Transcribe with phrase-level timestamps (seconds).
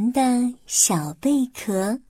[0.00, 0.22] 玩的
[0.66, 2.00] 小贝壳。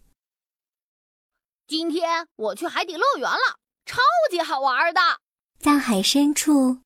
[1.67, 3.99] 今天我去海底乐园了，超
[4.31, 5.01] 级好玩的。
[5.61, 6.79] 大海深处，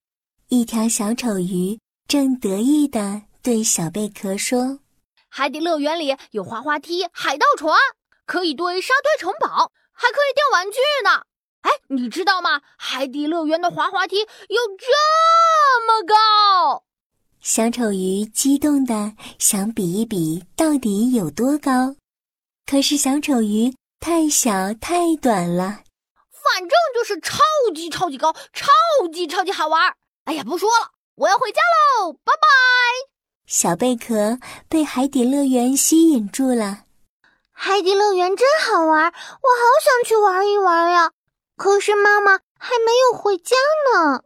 [0.48, 1.78] 一条小丑鱼
[2.08, 4.80] 正得意地对小贝壳说
[5.28, 7.76] ：“海底乐园里有滑滑梯、海盗船，
[8.24, 11.26] 可以堆沙堆城堡，还可以钓玩具呢。
[11.60, 12.62] 哎，你知道吗？
[12.78, 14.86] 海底乐园的滑滑梯有这
[15.86, 16.84] 么高！”
[17.44, 21.94] 小丑鱼激动的想比一比到底有多高，
[22.64, 25.80] 可是小丑鱼太小太短了。
[26.32, 27.42] 反正就是超
[27.74, 28.72] 级超级高，超
[29.12, 29.94] 级超级好玩。
[30.24, 31.60] 哎呀，不说了，我要回家
[32.00, 32.48] 喽，拜拜。
[33.46, 34.38] 小贝壳
[34.70, 36.84] 被海底乐园吸引住了。
[37.52, 39.12] 海底乐园真好玩，我好
[39.84, 41.10] 想去玩一玩呀！
[41.58, 43.54] 可是妈妈还没有回家
[43.92, 44.22] 呢。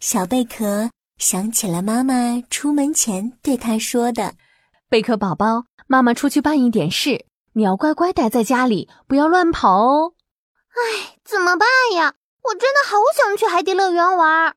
[0.00, 0.90] 小贝壳。
[1.18, 4.34] 想起了妈妈出门前对他说的
[4.88, 10.14] ：“贝壳宝宝，妈妈出去办一点事，你要乖乖待在家里，不要乱跑哦。”
[10.70, 12.14] 哎，怎么办呀？
[12.42, 14.54] 我真的好想去海底乐园玩。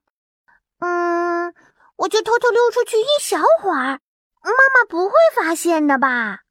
[0.79, 1.53] 嗯，
[1.97, 3.99] 我就偷偷溜出去一小会儿，
[4.43, 6.41] 妈妈不会发现的吧？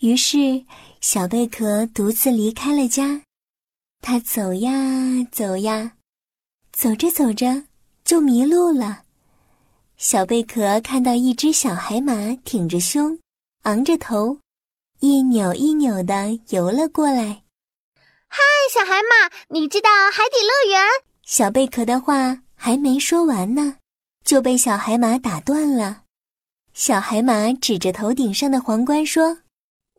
[0.00, 0.64] 于是，
[1.00, 3.22] 小贝壳独自离开了家。
[4.00, 4.72] 他走呀
[5.30, 5.92] 走呀，
[6.72, 7.62] 走着走着
[8.04, 9.02] 就迷路了。
[10.02, 12.12] 小贝壳看到一只小海马
[12.44, 13.20] 挺着胸，
[13.62, 14.36] 昂着头，
[14.98, 17.44] 一扭一扭的游了过来。
[18.26, 18.42] 嗨，
[18.74, 20.84] 小海马，你知道海底乐园？
[21.24, 23.76] 小贝壳的话还没说完呢，
[24.24, 26.02] 就被小海马打断了。
[26.74, 29.28] 小海马指着头顶上的皇冠说：“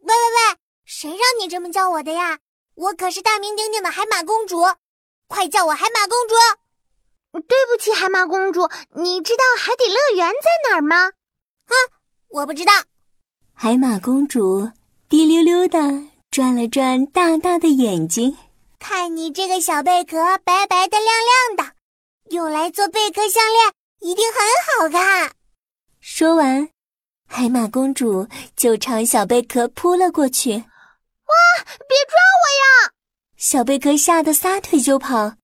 [0.03, 2.39] 喂喂喂，谁让你这么叫我的呀？
[2.75, 4.63] 我可是大名鼎鼎的海马公主，
[5.27, 6.35] 快叫我海马公主！”
[8.03, 11.05] 海马公主，你知道海底乐园在哪儿吗？
[11.05, 11.73] 啊，
[12.27, 12.73] 我不知道。
[13.53, 14.69] 海马公主
[15.07, 15.79] 滴溜溜的
[16.29, 18.37] 转了转大大的眼睛，
[18.77, 21.07] 看你这个小贝壳，白白的、亮
[21.55, 21.75] 亮的，
[22.31, 23.71] 用来做贝壳项链
[24.01, 25.31] 一定很好看。
[26.01, 26.67] 说完，
[27.25, 28.27] 海马公主
[28.57, 30.51] 就朝小贝壳扑了过去。
[30.51, 31.63] 哇！
[31.63, 32.43] 别抓我
[32.83, 32.91] 呀！
[33.37, 35.35] 小贝壳吓得撒腿就跑。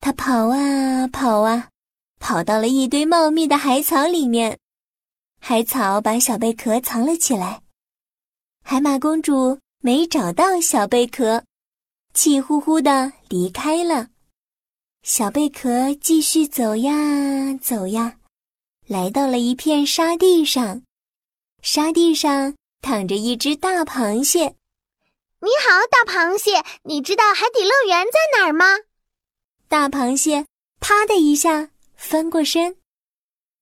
[0.00, 1.68] 它跑啊跑啊，
[2.18, 4.58] 跑到了一堆茂密的海草里面，
[5.40, 7.62] 海草把小贝壳藏了起来。
[8.62, 11.44] 海马公主没找到小贝壳，
[12.12, 14.08] 气呼呼的离开了。
[15.02, 16.92] 小贝壳继续走呀
[17.62, 18.18] 走呀，
[18.86, 20.82] 来到了一片沙地上，
[21.62, 24.54] 沙地上躺着一只大螃蟹。
[25.40, 28.66] 你好，大螃蟹，你知道海底乐园在哪儿吗？
[29.68, 30.44] 大螃蟹
[30.80, 32.76] 啪的一下翻过身，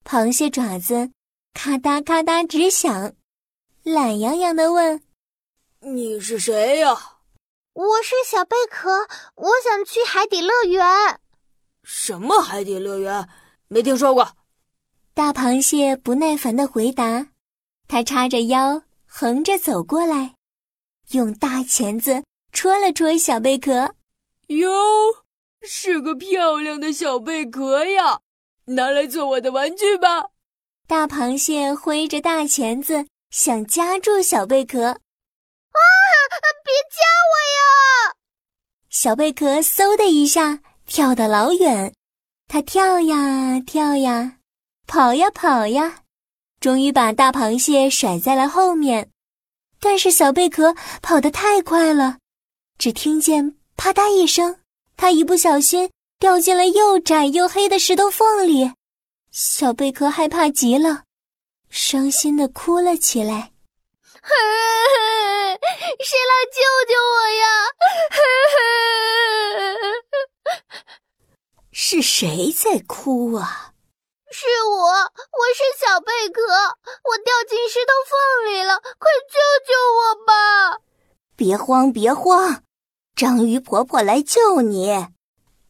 [0.04, 1.10] 螃蟹爪子
[1.54, 3.14] 咔嗒咔嗒直响，
[3.82, 5.02] 懒洋洋的问
[5.80, 6.94] ：“你是谁呀
[7.72, 10.84] ？”“我是小贝壳，我想去海底乐园。
[11.82, 13.26] ”“什么海底乐园？
[13.69, 14.36] 没听说过。”
[15.14, 17.28] 大螃蟹不耐烦的回答。
[17.88, 20.36] 它叉着腰，横着走过来，
[21.12, 22.22] 用大钳子
[22.53, 23.94] 戳了戳小贝壳。
[24.48, 24.68] 哟。
[25.68, 28.20] 是个漂亮的小贝壳呀，
[28.66, 30.27] 拿来做我的玩具吧！
[30.88, 34.99] 大螃蟹挥着大钳子想夹住小贝壳，啊！
[36.65, 38.15] 别夹我呀！
[38.91, 41.94] 小贝壳嗖的一下跳得老远，
[42.49, 44.38] 它跳呀跳呀，
[44.87, 46.03] 跑呀跑呀，
[46.59, 49.10] 终于把大螃蟹甩在了后面。
[49.78, 52.19] 但是小贝壳跑得太快了，
[52.78, 54.59] 只听见啪嗒一声。
[54.97, 58.72] 它一不小心掉进了又窄又黑的石头缝里，
[59.31, 61.04] 小贝壳害怕极了，
[61.69, 63.53] 伤心的哭了起来。
[66.00, 67.47] 谁来救救我呀？
[71.71, 73.75] 是谁在哭啊？
[74.31, 80.80] 是我，我是小贝壳，我掉进石头缝里了，快救救我吧！
[81.36, 82.62] 别慌，别慌。
[83.15, 85.07] 章鱼婆婆来救你！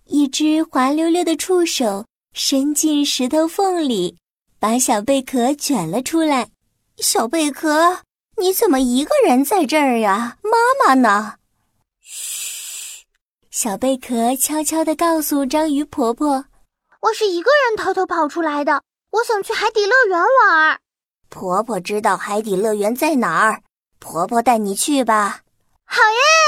[0.06, 4.16] 一只滑溜溜的触手伸进石头缝里，
[4.58, 6.48] 把小贝壳卷了出来。
[6.98, 7.98] 小贝壳，
[8.38, 10.38] 你怎么一个人在这儿呀？
[10.42, 10.50] 妈
[10.86, 11.34] 妈呢？
[12.00, 13.04] 嘘！
[13.50, 16.44] 小贝壳悄悄地告诉章鱼婆婆
[17.02, 20.78] ：“我是一个人偷偷跑出来的，我想去海底乐园玩。”
[21.28, 23.62] 婆婆知道海底乐园在哪儿，
[23.98, 25.40] 婆婆带你去吧。
[25.84, 26.45] 好耶！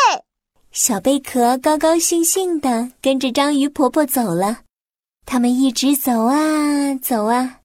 [0.81, 4.61] 小贝壳高高兴兴地跟着章鱼婆婆走了，
[5.27, 7.59] 他们一直走啊走啊，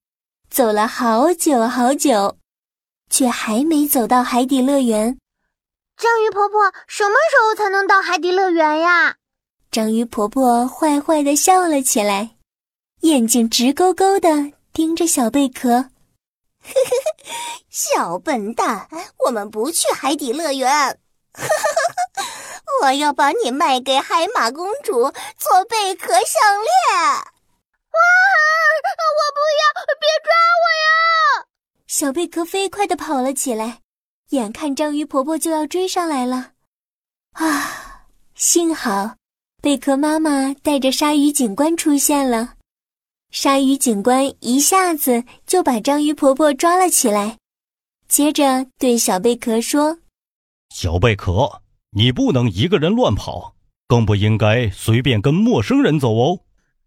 [0.50, 2.36] 走了好久好久，
[3.08, 5.16] 却还没走到海底乐园。
[5.96, 9.14] 章鱼婆婆什么时候才能到海底乐园呀？
[9.70, 12.30] 章鱼婆婆坏坏的笑了起来，
[13.02, 15.70] 眼睛直勾勾的盯着小贝壳。
[15.70, 15.84] 呵呵
[16.64, 17.30] 呵，
[17.70, 18.88] 小笨蛋，
[19.26, 20.68] 我们不去海底乐园。
[21.32, 21.93] 呵呵呵，
[22.84, 24.92] 我要把你卖给海马公主
[25.38, 26.98] 做贝壳项链。
[26.98, 28.02] 啊！
[29.16, 30.28] 我不要，别抓
[30.60, 31.46] 我呀！
[31.86, 33.80] 小贝壳飞快的跑了起来。
[34.30, 36.52] 眼看章鱼婆婆就要追上来了，
[37.32, 38.04] 啊！
[38.34, 39.16] 幸好
[39.62, 42.54] 贝壳妈妈带着鲨鱼警官出现了，
[43.30, 47.38] 鲨鱼警官一下子就把章鱼婆婆抓了起来，
[48.08, 49.98] 接着对小贝壳说
[50.74, 51.62] ：“小贝壳，
[51.94, 53.54] 你不能一个人乱跑，
[53.86, 56.40] 更不应该随便跟陌生人走哦。”“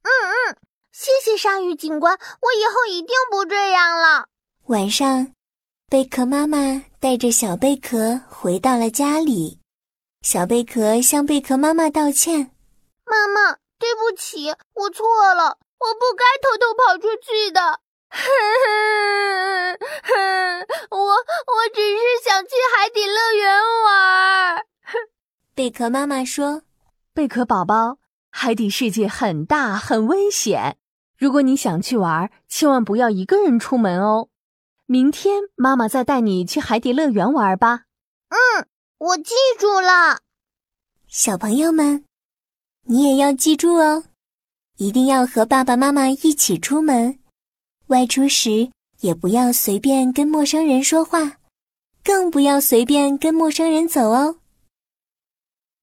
[0.04, 0.56] 嗯嗯，
[0.92, 4.28] 谢谢鲨鱼警官，我以后一定不这样了。”
[4.68, 5.34] 晚上。
[5.90, 9.62] 贝壳妈妈带着小贝壳回到了家里，
[10.22, 12.52] 小贝壳向贝壳妈妈道歉
[13.08, 17.80] ：“妈妈，对不起，我错了，我不该偷偷跑出去的。
[20.92, 24.66] 我我只是想去海底乐园玩。”
[25.58, 26.62] 贝壳妈妈说
[27.16, 27.98] ：“贝壳宝宝，
[28.30, 30.78] 海底世界很大很危险，
[31.18, 34.30] 如果你想去玩，千万不要一个人出门哦。”
[34.86, 37.86] 明天妈妈再带你去海底乐园玩吧。
[38.30, 38.68] 嗯，
[39.00, 40.20] 我记住了。
[41.08, 42.06] 小朋友们，
[42.84, 44.04] 你也要记住哦，
[44.76, 47.18] 一定要和爸爸妈妈一起出门。
[47.88, 48.70] 外出时
[49.00, 51.40] 也不要随便跟陌生人说话，
[52.04, 54.36] 更不要随便跟陌生人走哦。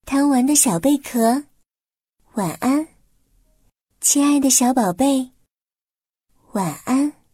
[0.05, 1.45] 贪玩的小贝壳，
[2.35, 2.87] 晚安，
[3.99, 5.31] 亲爱的小宝贝，
[6.51, 7.24] 晚安。